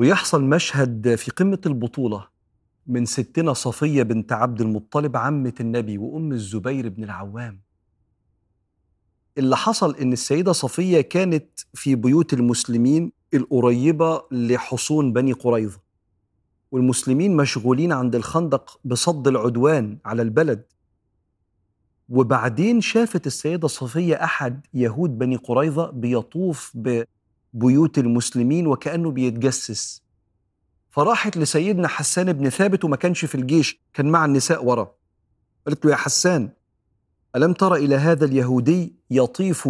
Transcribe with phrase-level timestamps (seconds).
[0.00, 2.26] ويحصل مشهد في قمة البطولة
[2.86, 7.60] من ستنا صفية بنت عبد المطلب عمة النبي وأم الزبير بن العوام.
[9.38, 15.80] اللي حصل إن السيدة صفية كانت في بيوت المسلمين القريبة لحصون بني قريظة.
[16.72, 20.64] والمسلمين مشغولين عند الخندق بصد العدوان على البلد.
[22.08, 26.72] وبعدين شافت السيدة صفية أحد يهود بني قريظة بيطوف
[27.52, 30.02] ببيوت المسلمين وكأنه بيتجسس.
[30.90, 34.90] فراحت لسيدنا حسان بن ثابت وما كانش في الجيش كان مع النساء ورا.
[35.66, 36.48] قالت له يا حسان
[37.36, 39.68] ألم تر إلى هذا اليهودي يطيف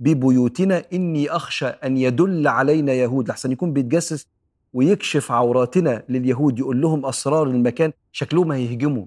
[0.00, 3.28] ببيوتنا؟ إني أخشى أن يدل علينا يهود.
[3.28, 4.26] لحسن يكون بيتجسس
[4.72, 9.06] ويكشف عوراتنا لليهود يقول لهم أسرار المكان شكلهم هيهجموا.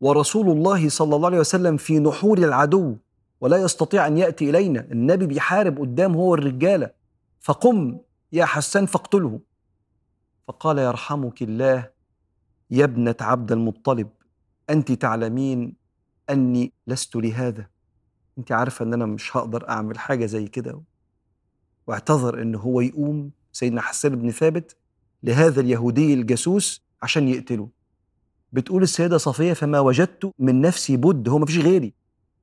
[0.00, 2.96] ورسول الله صلى الله عليه وسلم في نحور العدو
[3.40, 4.86] ولا يستطيع أن يأتي إلينا.
[4.92, 6.97] النبي بيحارب قدام هو الرجالة
[7.48, 7.98] فقم
[8.32, 9.40] يا حسان فاقتله.
[10.48, 11.90] فقال يرحمك الله
[12.70, 14.08] يا ابنة عبد المطلب
[14.70, 15.76] أنت تعلمين
[16.30, 17.66] أني لست لهذا.
[18.38, 20.82] أنت عارفة أن أنا مش هقدر أعمل حاجة زي كده.
[21.86, 24.76] واعتذر أن هو يقوم سيدنا حسان بن ثابت
[25.22, 27.68] لهذا اليهودي الجاسوس عشان يقتله.
[28.52, 31.94] بتقول السيدة صفية فما وجدت من نفسي بد هو ما فيش غيري.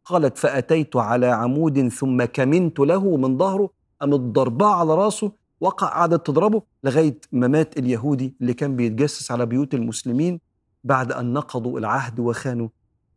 [0.05, 6.27] قالت فأتيت على عمود ثم كمنت له من ظهره قامت ضرباه على راسه وقع قعدت
[6.27, 10.39] تضربه لغاية ما مات اليهودي اللي كان بيتجسس على بيوت المسلمين
[10.83, 12.69] بعد أن نقضوا العهد وخانوا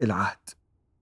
[0.03, 0.39] العهد.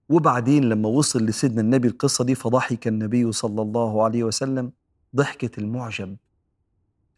[0.09, 4.71] وبعدين لما وصل لسيدنا النبي القصة دي فضحك النبي صلى الله عليه وسلم
[5.15, 6.17] ضحكة المعجب.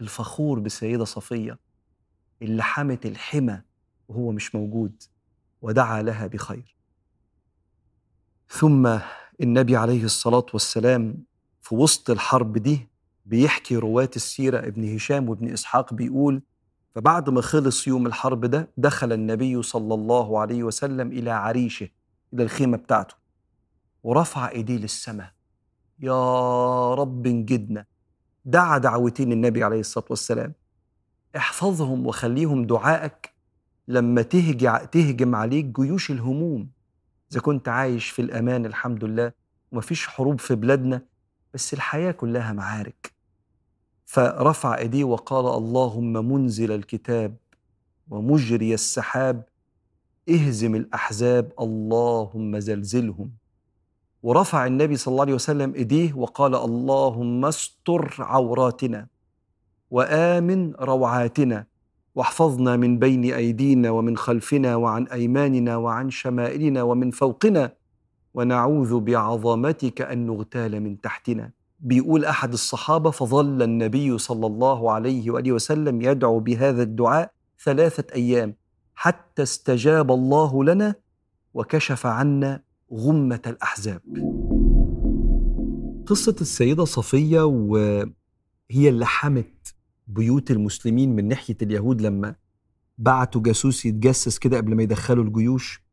[0.02, 1.60] الفخور بالسيدة صفية
[2.42, 3.62] اللي حمت الحمى
[4.08, 5.04] وهو مش موجود
[5.62, 6.76] ودعا لها بخير.
[8.50, 8.98] ثم
[9.42, 11.24] النبي عليه الصلاة والسلام
[11.70, 12.88] في وسط الحرب دي
[13.26, 16.42] بيحكي رواة السيرة ابن هشام وابن إسحاق بيقول
[16.96, 21.90] فبعد ما خلص يوم الحرب ده دخل النبي صلى الله عليه وسلم إلى عريشه
[22.34, 23.16] إلى الخيمة بتاعته
[24.04, 25.32] ورفع إيديه للسماء.
[26.00, 27.86] يا رب انجدنا.
[28.46, 30.54] دعا دعوتين النبي عليه الصلاة والسلام.
[31.38, 33.34] احفظهم وخليهم دعائك
[33.88, 36.70] لما تهجع تهجم عليك جيوش الهموم.
[37.32, 39.32] إذا كنت عايش في الأمان الحمد لله
[39.72, 41.02] ومفيش حروب في بلادنا
[41.54, 43.14] بس الحياة كلها معارك.
[44.06, 47.36] فرفع إيديه وقال اللهم منزل الكتاب
[48.10, 49.44] ومجري السحاب
[50.30, 53.32] اهزم الأحزاب اللهم زلزلهم.
[54.24, 59.08] ورفع النبي صلى الله عليه وسلم إيديه وقال اللهم استر عوراتنا
[59.92, 61.66] وآمن روعاتنا
[62.16, 67.74] واحفظنا من بين أيدينا ومن خلفنا وعن أيماننا وعن شمائلنا ومن فوقنا
[68.34, 71.52] ونعوذ بعظمتك أن نغتال من تحتنا.
[71.80, 77.32] بيقول أحد الصحابة فظل النبي صلى الله عليه وآله وسلم يدعو بهذا الدعاء
[77.64, 78.56] ثلاثة أيام
[78.96, 80.96] حتى استجاب الله لنا
[81.54, 82.64] وكشف عنا
[82.94, 84.02] غمة الأحزاب.
[86.06, 88.10] قصة السيدة صفية وهي
[88.72, 89.76] اللي حمت
[90.08, 92.36] بيوت المسلمين من ناحية اليهود لما
[92.98, 95.89] بعتوا جاسوس يتجسس كده قبل ما يدخلوا الجيوش.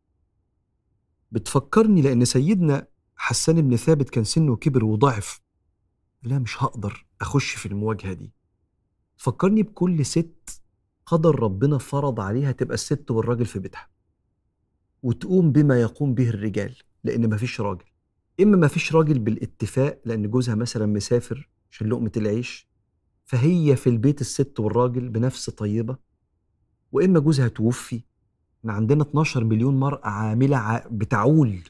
[1.33, 5.41] بتفكرني لأن سيدنا حسان بن ثابت كان سنه كبر وضعف.
[6.23, 8.33] لا مش هقدر أخش في المواجهة دي.
[9.17, 10.63] فكرني بكل ست
[11.07, 13.89] قدر ربنا فرض عليها تبقى الست والراجل في بيتها.
[15.03, 17.85] وتقوم بما يقوم به الرجال لأن مفيش راجل.
[18.41, 22.69] إما مفيش راجل بالاتفاق لأن جوزها مثلا مسافر عشان لقمة العيش
[23.25, 25.97] فهي في البيت الست والراجل بنفس طيبة.
[26.93, 28.03] وإما جوزها توفي
[28.66, 31.60] إحنا عندنا 12 مليون مرأة عاملة بتعول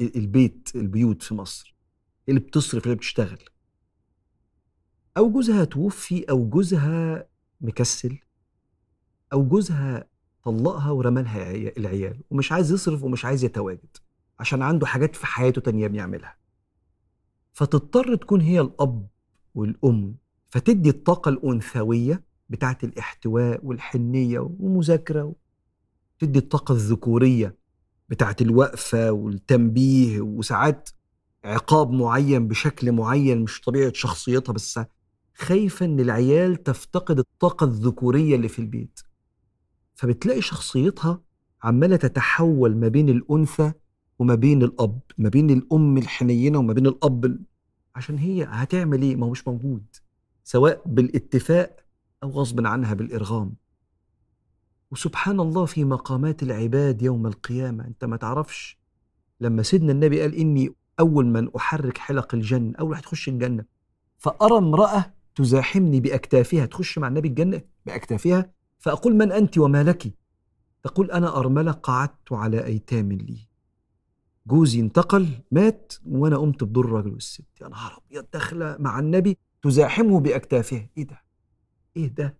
[0.00, 1.76] البيت البيوت في مصر
[2.28, 3.38] اللي بتصرف اللي بتشتغل.
[5.16, 7.26] أو جوزها توفي أو جوزها
[7.60, 8.18] مكسل
[9.32, 10.08] أو جوزها
[10.44, 13.96] طلقها ورمالها العيال ومش عايز يصرف ومش عايز يتواجد
[14.38, 16.36] عشان عنده حاجات في حياته تانية بيعملها.
[17.52, 19.06] فتضطر تكون هي الأب
[19.54, 20.16] والأم
[20.48, 25.34] فتدي الطاقة الأنثوية بتاعت الاحتواء والحنية ومذاكرة
[26.18, 27.56] تدي الطاقة الذكورية
[28.08, 30.90] بتاعت الوقفة والتنبيه وساعات
[31.44, 34.80] عقاب معين بشكل معين مش طبيعة شخصيتها بس
[35.34, 39.00] خايفة إن العيال تفتقد الطاقة الذكورية اللي في البيت.
[39.94, 41.20] فبتلاقي شخصيتها
[41.62, 43.72] عمالة تتحول ما بين الأنثى
[44.18, 47.38] وما بين الأب ما بين الأم الحنينة وما بين الأب
[47.94, 49.84] عشان هي هتعمل إيه؟ ما هو مش موجود
[50.44, 51.76] سواء بالاتفاق
[52.22, 53.54] أو غصب عنها بالإرغام.
[54.90, 57.86] وسبحان الله في مقامات العباد يوم القيامة.
[57.86, 58.78] أنت ما تعرفش
[59.40, 63.64] لما سيدنا النبي قال إني أول من أحرك حلق الجنة أول واحد تخش الجنة.
[64.18, 70.12] فأرى امرأة تزاحمني بأكتافها تخش مع النبي الجنة بأكتافها فأقول من أنت وما لك؟
[70.82, 73.48] تقول أنا أرملة قعدت على أيتام لي.
[74.46, 77.44] جوزي انتقل مات وأنا قمت بدور الراجل والست.
[77.60, 80.88] يا نهار أبيض داخلة مع النبي تزاحمه بأكتافها.
[80.98, 81.22] إيه ده؟
[81.96, 82.36] إيه ده؟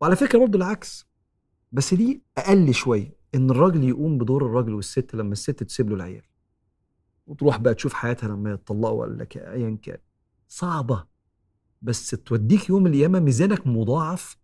[0.00, 1.11] وعلى فكرة برضه العكس.
[1.72, 6.22] بس دي أقل شوية إن الراجل يقوم بدور الراجل والست لما الست تسيب له العيال.
[7.26, 9.98] وتروح بقى تشوف حياتها لما يتطلقوا ولا ايا كان.
[10.48, 11.06] صعبة.
[11.82, 14.36] بس توديك يوم القيامة ميزانك مضاعف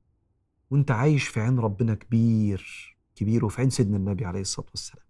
[0.70, 5.07] وأنت عايش في عين ربنا كبير كبير وفي عين سيدنا النبي عليه الصلاة والسلام.